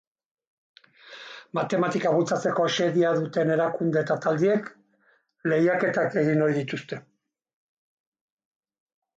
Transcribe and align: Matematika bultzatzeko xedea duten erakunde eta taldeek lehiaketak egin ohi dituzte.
Matematika 1.57 2.13
bultzatzeko 2.15 2.65
xedea 2.77 3.11
duten 3.25 3.53
erakunde 3.57 4.03
eta 4.05 4.17
taldeek 4.25 4.73
lehiaketak 5.53 6.19
egin 6.23 6.45
ohi 6.47 6.57
dituzte. 6.61 7.03